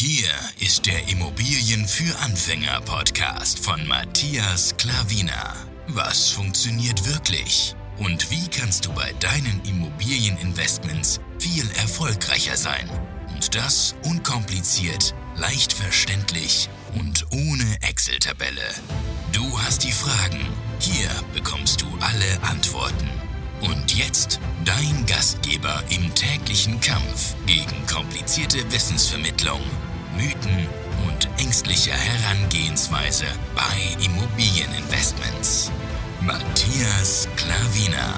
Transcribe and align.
Hier 0.00 0.30
ist 0.60 0.86
der 0.86 1.08
Immobilien 1.08 1.88
für 1.88 2.16
Anfänger 2.20 2.80
Podcast 2.82 3.58
von 3.58 3.84
Matthias 3.88 4.76
Klavina. 4.76 5.56
Was 5.88 6.30
funktioniert 6.30 7.04
wirklich? 7.04 7.74
Und 7.96 8.30
wie 8.30 8.46
kannst 8.46 8.86
du 8.86 8.92
bei 8.92 9.12
deinen 9.18 9.60
Immobilieninvestments 9.64 11.18
viel 11.40 11.68
erfolgreicher 11.82 12.56
sein? 12.56 12.88
Und 13.34 13.56
das 13.56 13.96
unkompliziert, 14.04 15.16
leicht 15.34 15.72
verständlich 15.72 16.68
und 16.94 17.26
ohne 17.32 17.82
Excel-Tabelle. 17.82 18.72
Du 19.32 19.60
hast 19.62 19.82
die 19.82 19.90
Fragen. 19.90 20.46
Hier 20.78 21.10
bekommst 21.34 21.80
du 21.80 21.86
alle 21.98 22.40
Antworten. 22.48 23.27
Und 23.60 23.98
jetzt 23.98 24.38
dein 24.64 25.04
Gastgeber 25.06 25.82
im 25.90 26.14
täglichen 26.14 26.80
Kampf 26.80 27.34
gegen 27.44 27.84
komplizierte 27.92 28.58
Wissensvermittlung, 28.70 29.58
Mythen 30.16 30.68
und 31.08 31.28
ängstliche 31.40 31.90
Herangehensweise 31.90 33.24
bei 33.56 34.04
Immobilieninvestments. 34.04 35.72
Matthias 36.20 37.28
Klavina. 37.34 38.14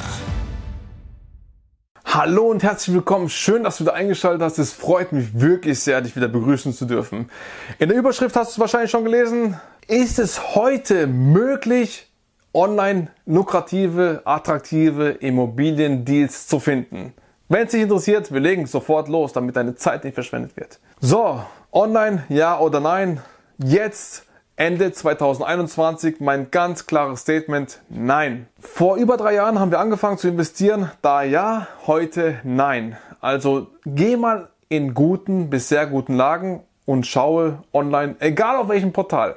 Hallo 2.04 2.51
und 2.51 2.62
herzlich 2.62 2.95
willkommen. 2.95 3.30
Schön, 3.30 3.65
dass 3.65 3.79
du 3.79 3.84
da 3.84 3.93
eingeschaltet 3.93 4.43
hast. 4.43 4.59
Es 4.59 4.73
freut 4.74 5.12
mich 5.12 5.41
wirklich 5.41 5.80
sehr, 5.80 6.02
dich 6.02 6.16
wieder 6.16 6.29
begrüßen 6.29 6.74
zu 6.74 6.84
dürfen. 6.84 7.30
In 7.79 7.88
der 7.88 7.96
Überschrift 7.96 8.37
hast 8.37 8.48
du 8.48 8.52
es 8.52 8.59
wahrscheinlich 8.59 8.91
schon 8.91 9.04
gelesen. 9.04 9.59
Ist 9.87 10.18
es 10.18 10.54
heute 10.54 11.07
möglich, 11.07 12.09
online 12.52 13.09
lukrative, 13.27 14.22
attraktive 14.24 15.10
Immobiliendeals 15.10 16.46
zu 16.46 16.59
finden. 16.60 17.14
Wenn 17.48 17.66
es 17.66 17.73
dich 17.73 17.82
interessiert, 17.82 18.32
wir 18.32 18.40
legen 18.40 18.66
sofort 18.66 19.09
los, 19.09 19.32
damit 19.32 19.56
deine 19.56 19.74
Zeit 19.74 20.04
nicht 20.04 20.14
verschwendet 20.14 20.56
wird. 20.56 20.78
So, 21.00 21.42
online, 21.73 22.24
ja 22.28 22.59
oder 22.59 22.80
nein? 22.80 23.20
Jetzt, 23.59 24.26
Ende 24.56 24.92
2021, 24.92 26.20
mein 26.20 26.51
ganz 26.51 26.87
klares 26.87 27.20
Statement, 27.20 27.80
nein. 27.88 28.46
Vor 28.60 28.96
über 28.96 29.16
drei 29.16 29.35
Jahren 29.35 29.59
haben 29.59 29.70
wir 29.70 29.80
angefangen 29.80 30.18
zu 30.18 30.29
investieren, 30.29 30.90
da 31.02 31.23
ja, 31.23 31.66
heute 31.87 32.38
nein. 32.45 32.96
Also 33.20 33.68
geh 33.85 34.16
mal 34.16 34.48
in 34.68 34.95
guten 34.95 35.51
bis 35.51 35.68
sehr 35.68 35.87
guten 35.87 36.14
Lagen 36.14 36.62
und 36.87 37.07
schaue 37.07 37.62
online, 37.73 38.16
egal 38.20 38.57
auf 38.57 38.68
welchem 38.68 38.92
Portal, 38.92 39.37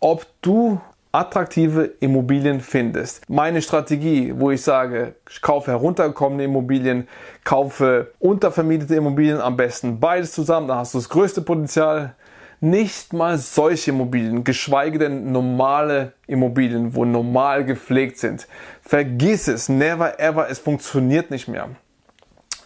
ob 0.00 0.26
du 0.40 0.80
attraktive 1.14 1.92
Immobilien 2.00 2.60
findest. 2.60 3.28
Meine 3.30 3.62
Strategie, 3.62 4.34
wo 4.36 4.50
ich 4.50 4.62
sage, 4.62 5.14
ich 5.30 5.40
kaufe 5.40 5.70
heruntergekommene 5.70 6.44
Immobilien, 6.44 7.06
kaufe 7.44 8.12
untervermietete 8.18 8.96
Immobilien 8.96 9.40
am 9.40 9.56
besten 9.56 10.00
beides 10.00 10.32
zusammen, 10.32 10.66
da 10.66 10.76
hast 10.76 10.92
du 10.92 10.98
das 10.98 11.08
größte 11.08 11.42
Potenzial. 11.42 12.16
Nicht 12.60 13.12
mal 13.12 13.36
solche 13.38 13.90
Immobilien, 13.90 14.42
geschweige 14.42 14.98
denn 14.98 15.30
normale 15.30 16.14
Immobilien, 16.26 16.94
wo 16.94 17.04
normal 17.04 17.64
gepflegt 17.64 18.18
sind. 18.18 18.48
Vergiss 18.82 19.48
es, 19.48 19.68
never 19.68 20.18
ever, 20.18 20.48
es 20.48 20.58
funktioniert 20.58 21.30
nicht 21.30 21.46
mehr. 21.46 21.68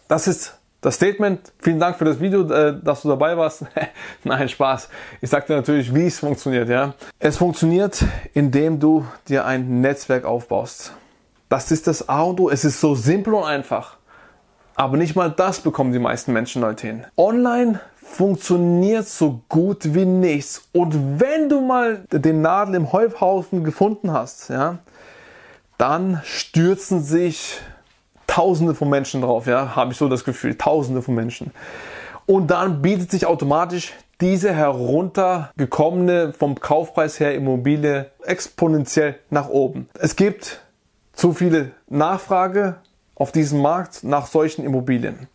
Das 0.06 0.28
ist 0.28 0.57
das 0.80 0.94
Statement, 0.94 1.52
vielen 1.58 1.80
Dank 1.80 1.96
für 1.96 2.04
das 2.04 2.20
Video, 2.20 2.48
äh, 2.50 2.78
dass 2.80 3.02
du 3.02 3.08
dabei 3.08 3.36
warst. 3.36 3.64
Nein, 4.24 4.48
Spaß. 4.48 4.88
Ich 5.20 5.30
sag 5.30 5.46
dir 5.46 5.56
natürlich, 5.56 5.92
wie 5.94 6.06
es 6.06 6.20
funktioniert, 6.20 6.68
ja. 6.68 6.94
Es 7.18 7.36
funktioniert, 7.36 8.04
indem 8.32 8.78
du 8.78 9.04
dir 9.28 9.44
ein 9.44 9.80
Netzwerk 9.80 10.24
aufbaust. 10.24 10.92
Das 11.48 11.72
ist 11.72 11.86
das 11.86 12.08
A 12.08 12.22
und 12.22 12.40
O. 12.40 12.50
Es 12.50 12.64
ist 12.64 12.80
so 12.80 12.94
simpel 12.94 13.34
und 13.34 13.44
einfach. 13.44 13.96
Aber 14.76 14.96
nicht 14.96 15.16
mal 15.16 15.30
das 15.30 15.60
bekommen 15.60 15.92
die 15.92 15.98
meisten 15.98 16.32
Menschen 16.32 16.64
heute 16.64 16.86
hin. 16.86 17.04
Online 17.16 17.80
funktioniert 18.00 19.08
so 19.08 19.42
gut 19.48 19.94
wie 19.94 20.04
nichts. 20.04 20.68
Und 20.72 21.20
wenn 21.20 21.48
du 21.48 21.60
mal 21.60 22.04
den 22.12 22.42
Nadel 22.42 22.76
im 22.76 22.92
Heuhaufen 22.92 23.64
gefunden 23.64 24.12
hast, 24.12 24.50
ja, 24.50 24.78
dann 25.76 26.20
stürzen 26.24 27.02
sich 27.02 27.60
Tausende 28.28 28.76
von 28.76 28.88
Menschen 28.88 29.22
drauf, 29.22 29.46
ja, 29.46 29.74
habe 29.74 29.90
ich 29.90 29.98
so 29.98 30.08
das 30.08 30.22
Gefühl, 30.22 30.56
Tausende 30.56 31.02
von 31.02 31.16
Menschen. 31.16 31.50
Und 32.26 32.52
dann 32.52 32.80
bietet 32.82 33.10
sich 33.10 33.26
automatisch 33.26 33.94
diese 34.20 34.52
heruntergekommene 34.52 36.32
vom 36.32 36.60
Kaufpreis 36.60 37.18
her 37.18 37.34
Immobilie 37.34 38.10
exponentiell 38.24 39.16
nach 39.30 39.48
oben. 39.48 39.88
Es 39.98 40.14
gibt 40.14 40.60
zu 41.12 41.32
viele 41.32 41.72
Nachfrage 41.88 42.76
auf 43.14 43.32
diesem 43.32 43.62
Markt 43.62 44.04
nach 44.04 44.26
solchen 44.26 44.64
Immobilien. 44.64 45.28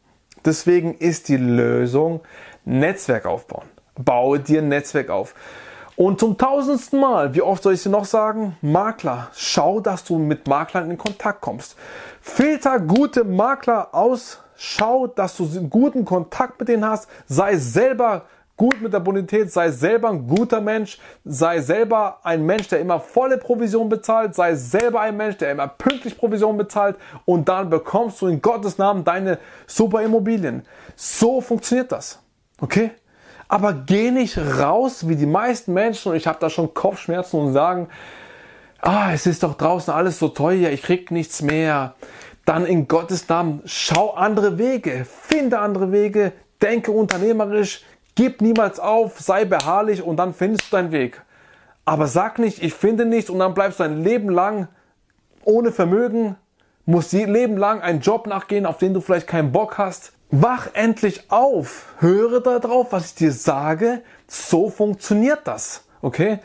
Deswegen 0.46 0.96
ist 0.96 1.30
die 1.30 1.38
Lösung 1.38 2.22
Netzwerk 2.66 3.26
aufbauen. 3.26 3.66
Baue 3.96 4.40
dir 4.40 4.62
ein 4.62 4.68
Netzwerk 4.70 5.10
auf. 5.10 5.34
Und 5.96 6.20
zum 6.20 6.38
tausendsten 6.38 7.00
Mal, 7.00 7.36
wie 7.36 7.42
oft 7.42 7.62
soll 7.62 7.74
ich 7.74 7.84
dir 7.84 7.90
noch 7.90 8.06
sagen, 8.06 8.58
Makler, 8.62 9.30
schau, 9.36 9.80
dass 9.80 10.04
du 10.04 10.18
mit 10.18 10.48
Maklern 10.48 10.90
in 10.90 10.98
Kontakt 10.98 11.42
kommst. 11.42 11.76
Filter 12.20 12.80
gute 12.80 13.24
Makler 13.24 13.94
aus, 13.94 14.40
schau, 14.56 15.06
dass 15.08 15.38
du 15.38 15.48
guten 15.70 16.04
Kontakt 16.04 16.60
mit 16.60 16.70
denen 16.70 16.86
hast, 16.86 17.08
sei 17.28 17.58
selber 17.58 18.24
gut 18.58 18.82
mit 18.82 18.94
der 18.94 19.00
Bonität, 19.00 19.52
sei 19.52 19.70
selber 19.70 20.10
ein 20.10 20.28
guter 20.28 20.62
Mensch, 20.62 21.00
sei 21.26 21.62
selber 21.62 22.20
ein 22.24 22.46
Mensch, 22.46 22.68
der 22.70 22.80
immer 22.80 23.00
volle 23.00 23.38
Provision 23.38 23.90
bezahlt, 23.90 24.36
sei 24.36 24.56
selber 24.56 25.02
ein 25.02 25.18
Mensch, 25.18 25.38
der 25.38 25.52
immer 25.52 25.68
pünktlich 25.68 26.18
Provision 26.18 26.58
bezahlt 26.58 26.96
und 27.26 27.50
dann 27.50 27.70
bekommst 27.70 28.22
du 28.22 28.28
in 28.28 28.42
Gottes 28.42 28.78
Namen 28.78 29.04
deine 29.04 29.40
super 29.68 30.02
Immobilien. 30.02 30.66
So 30.96 31.42
funktioniert 31.42 31.92
das. 31.92 32.20
Okay? 32.62 32.92
Aber 33.48 33.74
geh 33.74 34.12
nicht 34.12 34.38
raus 34.38 35.08
wie 35.08 35.16
die 35.16 35.26
meisten 35.26 35.74
Menschen 35.74 36.12
und 36.12 36.18
ich 36.18 36.28
habe 36.28 36.40
da 36.40 36.50
schon 36.50 36.74
Kopfschmerzen 36.74 37.40
und 37.40 37.54
sagen, 37.54 37.88
ah, 38.82 39.12
es 39.14 39.26
ist 39.26 39.44
doch 39.44 39.56
draußen 39.56 39.94
alles 39.94 40.20
so 40.20 40.30
teuer, 40.30 40.70
ich 40.70 40.82
krieg 40.82 41.12
nichts 41.12 41.42
mehr. 41.42 41.96
Dann 42.46 42.66
in 42.66 42.88
Gottes 42.88 43.28
Namen 43.30 43.62
schau 43.66 44.12
andere 44.12 44.58
Wege, 44.58 45.06
finde 45.06 45.60
andere 45.60 45.92
Wege, 45.92 46.34
denke 46.62 46.92
unternehmerisch, 46.92 47.84
gib 48.16 48.42
niemals 48.42 48.80
auf, 48.80 49.20
sei 49.20 49.46
beharrlich 49.46 50.02
und 50.02 50.18
dann 50.18 50.34
findest 50.34 50.72
du 50.72 50.76
deinen 50.76 50.92
Weg. 50.92 51.22
Aber 51.86 52.08
sag 52.08 52.40
nicht, 52.40 52.64
ich 52.64 52.74
finde 52.74 53.06
nichts 53.06 53.30
und 53.30 53.40
dann 53.40 53.54
bleibst 53.54 53.80
du 53.80 53.84
ein 53.84 54.04
Leben 54.04 54.30
lang 54.30 54.68
ohne 55.44 55.72
Vermögen, 55.72 56.38
musst 56.86 57.14
ein 57.14 57.32
Leben 57.32 57.58
lang 57.58 57.82
einen 57.82 58.02
Job 58.02 58.28
nachgehen, 58.28 58.66
auf 58.66 58.78
den 58.78 58.94
du 58.94 59.02
vielleicht 59.02 59.28
keinen 59.28 59.52
Bock 59.52 59.78
hast. 59.78 60.14
Wach 60.36 60.70
endlich 60.74 61.30
auf, 61.30 61.94
höre 62.00 62.42
da 62.42 62.58
drauf, 62.58 62.88
was 62.90 63.06
ich 63.06 63.14
dir 63.14 63.32
sage. 63.32 64.02
So 64.28 64.72
funktioniert 64.72 65.42
das. 65.44 65.86
Okay? 66.02 66.40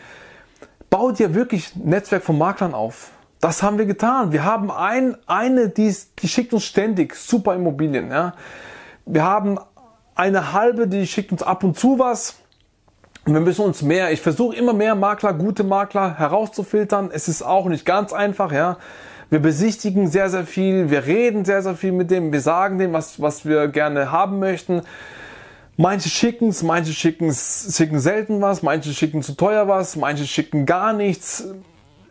Bau 0.91 1.11
dir 1.11 1.35
wirklich 1.35 1.75
ein 1.75 1.89
Netzwerk 1.89 2.23
von 2.23 2.37
Maklern 2.37 2.75
auf. 2.75 3.13
Das 3.41 3.63
haben 3.63 3.79
wir 3.79 3.87
getan. 3.87 4.31
Wir 4.31 4.45
haben 4.45 4.71
ein, 4.71 5.17
eine, 5.27 5.71
die, 5.71 5.97
die 6.19 6.29
schickt 6.29 6.53
uns 6.53 6.65
ständig 6.65 7.15
super 7.15 7.55
Immobilien. 7.55 8.11
Ja? 8.11 8.35
Wir 9.07 9.25
haben 9.25 9.59
eine 10.15 10.53
halbe, 10.53 10.87
die 10.87 11.07
schickt 11.07 11.33
uns 11.33 11.43
ab 11.43 11.65
und 11.65 11.79
zu 11.79 11.99
was. 11.99 12.37
Und 13.25 13.33
wir 13.33 13.41
müssen 13.41 13.65
uns 13.65 13.81
mehr, 13.81 14.13
ich 14.13 14.21
versuche 14.21 14.55
immer 14.55 14.75
mehr 14.75 14.97
Makler, 14.97 15.33
gute 15.33 15.65
Makler 15.65 16.19
herauszufiltern. 16.19 17.09
Es 17.11 17.27
ist 17.27 17.41
auch 17.41 17.65
nicht 17.65 17.87
ganz 17.87 18.13
einfach, 18.13 18.53
ja. 18.53 18.77
Wir 19.31 19.41
besichtigen 19.41 20.09
sehr, 20.09 20.31
sehr 20.31 20.47
viel, 20.47 20.91
wir 20.91 21.05
reden 21.05 21.45
sehr, 21.45 21.63
sehr 21.63 21.75
viel 21.75 21.93
mit 21.93 22.11
dem, 22.11 22.33
wir 22.33 22.41
sagen 22.41 22.79
dem, 22.79 22.95
was, 22.95 23.21
was 23.21 23.45
wir 23.45 23.69
gerne 23.69 24.11
haben 24.11 24.39
möchten. 24.39 24.83
Manche 25.77 26.09
schicken 26.09 26.49
es, 26.49 26.63
manche 26.63 26.93
schicken 26.93 27.33
schicken 27.33 28.01
selten 28.01 28.41
was, 28.41 28.63
manche 28.63 28.93
schicken 28.95 29.23
zu 29.23 29.35
teuer 29.35 29.69
was, 29.69 29.97
manche 29.97 30.27
schicken 30.27 30.65
gar 30.65 30.95
nichts. 30.95 31.47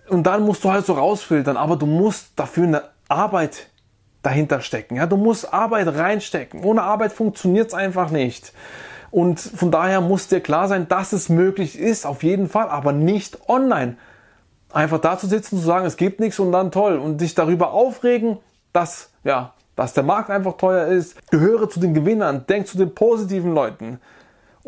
Und 0.08 0.28
dann 0.28 0.44
musst 0.44 0.64
du 0.64 0.72
halt 0.72 0.86
so 0.86 0.94
rausfiltern, 0.94 1.58
aber 1.58 1.76
du 1.76 1.88
musst 1.88 2.34
dafür 2.36 2.66
eine 2.66 2.84
Arbeit 3.10 3.68
dahinter 4.22 4.62
stecken. 4.62 4.98
Ja, 4.98 5.08
du 5.08 5.18
musst 5.18 5.52
Arbeit 5.52 5.88
reinstecken. 5.88 6.64
Ohne 6.64 6.84
Arbeit 6.84 7.14
funktioniert 7.14 7.70
es 7.70 7.74
einfach 7.74 8.12
nicht. 8.12 8.54
Und 9.10 9.40
von 9.40 9.72
daher 9.72 10.02
muss 10.02 10.28
dir 10.28 10.40
klar 10.40 10.68
sein, 10.68 10.88
dass 10.88 11.14
es 11.14 11.30
möglich 11.30 11.80
ist, 11.80 12.06
auf 12.06 12.22
jeden 12.22 12.48
Fall, 12.48 12.70
aber 12.70 12.92
nicht 12.92 13.50
online 13.50 13.98
einfach 14.72 15.00
da 15.00 15.18
zu 15.18 15.28
sitzen, 15.28 15.58
zu 15.58 15.66
sagen, 15.66 15.86
es 15.86 15.98
gibt 15.98 16.20
nichts 16.20 16.40
und 16.40 16.52
dann 16.52 16.72
toll 16.72 16.98
und 16.98 17.22
dich 17.22 17.36
darüber 17.36 17.72
aufregen, 17.72 18.38
dass, 18.74 19.12
ja, 19.24 19.54
dass 19.76 19.94
der 19.94 20.04
Markt 20.04 20.30
einfach 20.30 20.58
teuer 20.58 20.88
ist, 20.88 21.30
gehöre 21.32 21.70
zu 21.70 21.80
den 21.80 21.94
Gewinnern, 21.94 22.46
denk 22.48 22.68
zu 22.68 22.78
den 22.78 22.94
positiven 22.94 23.54
Leuten 23.54 24.00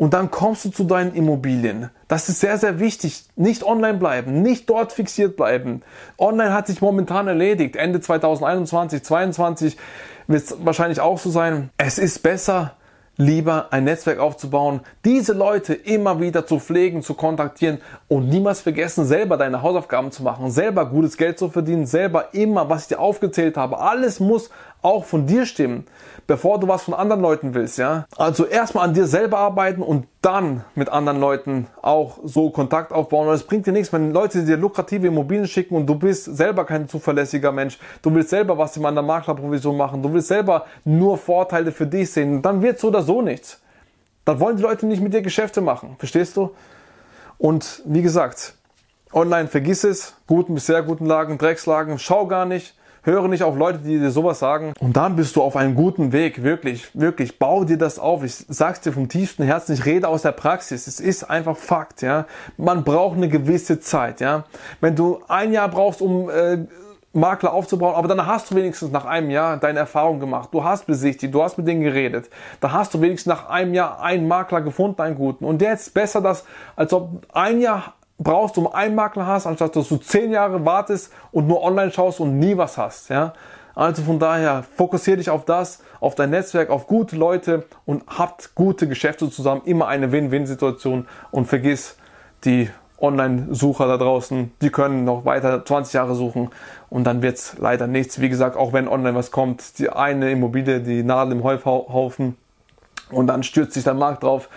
und 0.00 0.14
dann 0.14 0.30
kommst 0.30 0.64
du 0.64 0.70
zu 0.70 0.84
deinen 0.84 1.12
Immobilien. 1.12 1.90
Das 2.08 2.30
ist 2.30 2.40
sehr, 2.40 2.56
sehr 2.56 2.80
wichtig. 2.80 3.26
Nicht 3.36 3.62
online 3.62 3.98
bleiben, 3.98 4.40
nicht 4.40 4.70
dort 4.70 4.94
fixiert 4.94 5.36
bleiben. 5.36 5.82
Online 6.16 6.54
hat 6.54 6.68
sich 6.68 6.80
momentan 6.80 7.28
erledigt. 7.28 7.76
Ende 7.76 8.00
2021, 8.00 9.04
2022 9.04 9.76
wird 10.26 10.42
es 10.42 10.56
wahrscheinlich 10.64 11.00
auch 11.00 11.18
so 11.18 11.28
sein. 11.28 11.68
Es 11.76 11.98
ist 11.98 12.22
besser, 12.22 12.76
lieber 13.20 13.66
ein 13.70 13.84
Netzwerk 13.84 14.18
aufzubauen, 14.18 14.80
diese 15.04 15.32
Leute 15.34 15.74
immer 15.74 16.20
wieder 16.20 16.46
zu 16.46 16.58
pflegen, 16.58 17.02
zu 17.02 17.14
kontaktieren 17.14 17.78
und 18.08 18.28
niemals 18.28 18.62
vergessen, 18.62 19.04
selber 19.04 19.36
deine 19.36 19.62
Hausaufgaben 19.62 20.10
zu 20.10 20.22
machen, 20.22 20.50
selber 20.50 20.86
gutes 20.86 21.16
Geld 21.16 21.38
zu 21.38 21.50
verdienen, 21.50 21.86
selber 21.86 22.32
immer, 22.32 22.68
was 22.68 22.82
ich 22.82 22.88
dir 22.88 22.98
aufgezählt 22.98 23.56
habe, 23.56 23.78
alles 23.78 24.20
muss 24.20 24.50
auch 24.82 25.04
von 25.04 25.26
dir 25.26 25.44
stimmen, 25.44 25.84
bevor 26.26 26.58
du 26.58 26.66
was 26.66 26.84
von 26.84 26.94
anderen 26.94 27.20
Leuten 27.20 27.54
willst, 27.54 27.76
ja. 27.78 28.06
Also 28.16 28.46
erstmal 28.46 28.88
an 28.88 28.94
dir 28.94 29.06
selber 29.06 29.38
arbeiten 29.38 29.82
und 29.82 30.06
dann 30.22 30.64
mit 30.74 30.90
anderen 30.90 31.18
Leuten 31.18 31.66
auch 31.80 32.18
so 32.24 32.50
Kontakt 32.50 32.92
aufbauen. 32.92 33.28
Und 33.28 33.34
es 33.34 33.42
bringt 33.42 33.66
dir 33.66 33.72
nichts, 33.72 33.92
wenn 33.92 34.12
Leute 34.12 34.44
dir 34.44 34.58
lukrative 34.58 35.06
Immobilien 35.06 35.46
schicken 35.46 35.76
und 35.76 35.86
du 35.86 35.94
bist 35.94 36.24
selber 36.24 36.64
kein 36.66 36.88
zuverlässiger 36.88 37.52
Mensch. 37.52 37.78
Du 38.02 38.14
willst 38.14 38.30
selber 38.30 38.58
was 38.58 38.76
in 38.76 38.82
der 38.82 39.02
Maklerprovision 39.02 39.76
machen. 39.76 40.02
Du 40.02 40.12
willst 40.12 40.28
selber 40.28 40.66
nur 40.84 41.16
Vorteile 41.16 41.72
für 41.72 41.86
dich 41.86 42.10
sehen. 42.10 42.42
Dann 42.42 42.60
wird 42.60 42.78
so 42.78 42.88
oder 42.88 43.02
so 43.02 43.09
nichts. 43.20 43.60
Dann 44.24 44.38
wollen 44.38 44.56
die 44.56 44.62
Leute 44.62 44.86
nicht 44.86 45.02
mit 45.02 45.12
dir 45.12 45.22
Geschäfte 45.22 45.60
machen. 45.60 45.96
Verstehst 45.98 46.36
du? 46.36 46.50
Und 47.38 47.82
wie 47.84 48.02
gesagt, 48.02 48.54
online 49.12 49.48
vergiss 49.48 49.84
es. 49.84 50.14
Guten 50.26 50.54
bis 50.54 50.66
sehr 50.66 50.82
guten 50.82 51.06
Lagen, 51.06 51.38
Dreckslagen. 51.38 51.98
Schau 51.98 52.26
gar 52.26 52.46
nicht. 52.46 52.74
Höre 53.02 53.28
nicht 53.28 53.42
auf 53.42 53.56
Leute, 53.56 53.78
die 53.78 53.98
dir 53.98 54.10
sowas 54.10 54.38
sagen. 54.40 54.74
Und 54.78 54.94
dann 54.96 55.16
bist 55.16 55.34
du 55.34 55.42
auf 55.42 55.56
einem 55.56 55.74
guten 55.74 56.12
Weg. 56.12 56.42
Wirklich, 56.42 56.88
wirklich. 56.92 57.38
Bau 57.38 57.64
dir 57.64 57.78
das 57.78 57.98
auf. 57.98 58.22
Ich 58.22 58.44
sag's 58.48 58.82
dir 58.82 58.92
vom 58.92 59.08
tiefsten 59.08 59.42
Herzen. 59.42 59.72
Ich 59.72 59.86
rede 59.86 60.06
aus 60.06 60.22
der 60.22 60.32
Praxis. 60.32 60.86
Es 60.86 61.00
ist 61.00 61.24
einfach 61.24 61.56
Fakt, 61.56 62.02
ja. 62.02 62.26
Man 62.58 62.84
braucht 62.84 63.16
eine 63.16 63.28
gewisse 63.28 63.80
Zeit, 63.80 64.20
ja. 64.20 64.44
Wenn 64.82 64.96
du 64.96 65.22
ein 65.28 65.52
Jahr 65.52 65.70
brauchst, 65.70 66.02
um 66.02 66.28
äh, 66.28 66.58
Makler 67.12 67.52
aufzubauen, 67.52 67.96
aber 67.96 68.06
dann 68.06 68.24
hast 68.24 68.50
du 68.50 68.54
wenigstens 68.54 68.92
nach 68.92 69.04
einem 69.04 69.30
Jahr 69.30 69.56
deine 69.56 69.80
Erfahrung 69.80 70.20
gemacht. 70.20 70.50
Du 70.52 70.62
hast 70.62 70.86
besichtigt, 70.86 71.34
du 71.34 71.42
hast 71.42 71.58
mit 71.58 71.66
denen 71.66 71.80
geredet. 71.80 72.30
Da 72.60 72.70
hast 72.70 72.94
du 72.94 73.00
wenigstens 73.00 73.32
nach 73.32 73.48
einem 73.48 73.74
Jahr 73.74 74.00
einen 74.00 74.28
Makler 74.28 74.60
gefunden, 74.60 75.00
einen 75.02 75.16
guten. 75.16 75.44
Und 75.44 75.60
der 75.60 75.74
ist 75.74 75.92
besser, 75.92 76.20
das, 76.20 76.44
als 76.76 76.92
ob 76.92 77.22
ein 77.32 77.60
Jahr 77.60 77.94
brauchst, 78.18 78.58
um 78.58 78.72
einen 78.72 78.94
Makler 78.94 79.26
hast, 79.26 79.46
anstatt 79.46 79.74
dass 79.74 79.88
du 79.88 79.96
zehn 79.96 80.30
Jahre 80.30 80.64
wartest 80.64 81.12
und 81.32 81.48
nur 81.48 81.62
online 81.62 81.90
schaust 81.90 82.20
und 82.20 82.38
nie 82.38 82.56
was 82.56 82.78
hast. 82.78 83.08
Ja? 83.08 83.32
Also 83.74 84.02
von 84.02 84.18
daher, 84.18 84.64
fokussiere 84.76 85.16
dich 85.16 85.30
auf 85.30 85.44
das, 85.44 85.82
auf 86.00 86.14
dein 86.14 86.30
Netzwerk, 86.30 86.70
auf 86.70 86.86
gute 86.86 87.16
Leute 87.16 87.64
und 87.86 88.04
habt 88.06 88.54
gute 88.54 88.86
Geschäfte 88.86 89.30
zusammen. 89.30 89.62
Immer 89.64 89.88
eine 89.88 90.12
Win-Win-Situation 90.12 91.08
und 91.30 91.46
vergiss 91.46 91.96
die 92.44 92.70
Online-Sucher 93.00 93.86
da 93.86 93.96
draußen, 93.96 94.52
die 94.60 94.70
können 94.70 95.04
noch 95.04 95.24
weiter 95.24 95.64
20 95.64 95.94
Jahre 95.94 96.14
suchen 96.14 96.50
und 96.88 97.04
dann 97.04 97.22
wird's 97.22 97.56
leider 97.58 97.86
nichts. 97.86 98.20
Wie 98.20 98.28
gesagt, 98.28 98.56
auch 98.56 98.72
wenn 98.72 98.88
online 98.88 99.14
was 99.14 99.30
kommt, 99.30 99.78
die 99.78 99.88
eine 99.90 100.30
Immobilie, 100.30 100.80
die 100.80 101.02
Nadel 101.02 101.32
im 101.32 101.44
Heuhaufen 101.44 102.36
und 103.10 103.26
dann 103.26 103.42
stürzt 103.42 103.74
sich 103.74 103.84
der 103.84 103.94
Markt 103.94 104.22
drauf. 104.22 104.48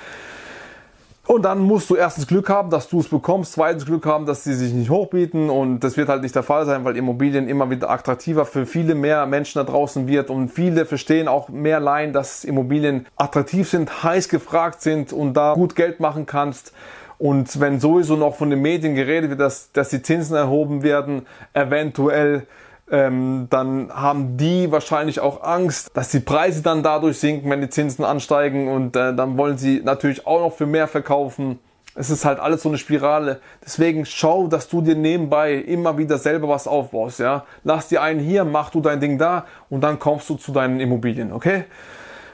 Und 1.25 1.43
dann 1.43 1.59
musst 1.59 1.89
du 1.89 1.95
erstens 1.95 2.27
Glück 2.27 2.49
haben, 2.49 2.69
dass 2.69 2.89
du 2.89 2.99
es 2.99 3.07
bekommst, 3.07 3.53
zweitens 3.53 3.85
Glück 3.85 4.05
haben, 4.05 4.25
dass 4.25 4.43
sie 4.43 4.53
sich 4.53 4.73
nicht 4.73 4.89
hochbieten 4.89 5.49
und 5.49 5.79
das 5.79 5.95
wird 5.95 6.09
halt 6.09 6.21
nicht 6.21 6.35
der 6.35 6.43
Fall 6.43 6.65
sein, 6.65 6.83
weil 6.83 6.97
Immobilien 6.97 7.47
immer 7.47 7.69
wieder 7.69 7.89
attraktiver 7.89 8.45
für 8.45 8.65
viele 8.65 8.93
mehr 8.93 9.25
Menschen 9.25 9.59
da 9.59 9.63
draußen 9.63 10.05
wird 10.05 10.29
und 10.29 10.49
viele 10.49 10.85
verstehen 10.85 11.29
auch 11.29 11.47
mehr 11.47 11.79
Laien, 11.79 12.11
dass 12.11 12.43
Immobilien 12.43 13.05
attraktiv 13.15 13.69
sind, 13.69 14.03
heiß 14.03 14.27
gefragt 14.27 14.81
sind 14.81 15.13
und 15.13 15.33
da 15.33 15.53
gut 15.53 15.77
Geld 15.77 16.01
machen 16.01 16.25
kannst. 16.25 16.73
Und 17.23 17.61
wenn 17.61 17.79
sowieso 17.79 18.17
noch 18.17 18.35
von 18.35 18.49
den 18.49 18.61
Medien 18.61 18.95
geredet 18.95 19.29
wird, 19.29 19.39
dass, 19.39 19.71
dass 19.71 19.87
die 19.87 20.01
Zinsen 20.01 20.35
erhoben 20.35 20.83
werden, 20.83 21.25
eventuell 21.53 22.47
ähm, 22.91 23.47
dann 23.49 23.89
haben 23.93 24.35
die 24.35 24.69
wahrscheinlich 24.73 25.21
auch 25.21 25.41
Angst, 25.41 25.91
dass 25.93 26.09
die 26.09 26.19
Preise 26.19 26.61
dann 26.61 26.83
dadurch 26.83 27.19
sinken, 27.19 27.49
wenn 27.49 27.61
die 27.61 27.69
Zinsen 27.69 28.03
ansteigen 28.03 28.67
und 28.67 28.97
äh, 28.97 29.15
dann 29.15 29.37
wollen 29.37 29.57
sie 29.57 29.81
natürlich 29.81 30.27
auch 30.27 30.41
noch 30.41 30.53
für 30.53 30.65
mehr 30.65 30.89
verkaufen. 30.89 31.59
Es 31.95 32.09
ist 32.09 32.25
halt 32.25 32.41
alles 32.41 32.63
so 32.63 32.67
eine 32.67 32.77
Spirale. 32.77 33.39
Deswegen 33.63 34.05
schau, 34.05 34.47
dass 34.47 34.67
du 34.67 34.81
dir 34.81 34.95
nebenbei 34.95 35.53
immer 35.53 35.97
wieder 35.97 36.17
selber 36.17 36.49
was 36.49 36.67
aufbaust, 36.67 37.19
ja. 37.19 37.45
Lass 37.63 37.87
dir 37.87 38.01
einen 38.01 38.19
hier, 38.19 38.43
mach 38.43 38.69
du 38.69 38.81
dein 38.81 38.99
Ding 38.99 39.17
da 39.17 39.45
und 39.69 39.79
dann 39.79 39.97
kommst 39.97 40.29
du 40.29 40.35
zu 40.35 40.51
deinen 40.51 40.81
Immobilien, 40.81 41.31
okay? 41.31 41.63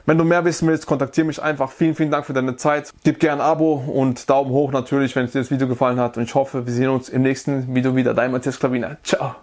Wenn 0.06 0.18
du 0.18 0.24
mehr 0.24 0.46
wissen 0.46 0.68
willst, 0.68 0.86
kontaktiere 0.86 1.28
mich 1.28 1.42
einfach. 1.42 1.72
Vielen, 1.72 1.96
vielen 1.96 2.12
Dank 2.12 2.26
für 2.26 2.34
deine 2.34 2.56
Zeit. 2.56 2.94
Gib 3.04 3.20
gerne 3.20 3.44
ein 3.44 3.50
Abo 3.50 3.74
und 3.74 4.30
Daumen 4.30 4.52
hoch 4.52 4.72
natürlich, 4.72 5.16
wenn 5.16 5.26
dir 5.28 5.40
das 5.40 5.52
Video 5.52 5.68
gefallen 5.68 6.00
hat. 6.00 6.18
Und 6.18 6.24
ich 6.24 6.36
hoffe, 6.36 6.66
wir 6.66 6.74
sehen 6.74 6.90
uns 6.90 7.10
im 7.10 7.22
nächsten 7.22 7.74
Video 7.74 7.96
wieder. 7.96 8.14
Dein 8.14 8.32
Matthias 8.32 8.60
Klaviner. 8.60 8.98
Ciao. 9.04 9.36